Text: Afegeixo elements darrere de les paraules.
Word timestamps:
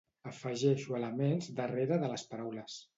Afegeixo 0.29 0.97
elements 1.01 1.53
darrere 1.63 2.03
de 2.05 2.13
les 2.17 2.29
paraules. 2.35 2.85